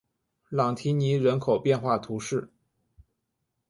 [0.49, 2.49] 朗提尼人口变化图示